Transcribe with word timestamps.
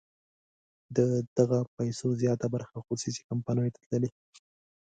د 0.95 0.97
دغه 1.37 1.59
پیسو 1.75 2.07
زیاته 2.21 2.47
برخه 2.53 2.77
خصوصي 2.87 3.21
کمپنیو 3.29 3.73
ته 3.75 3.81
تللې. 3.89 4.09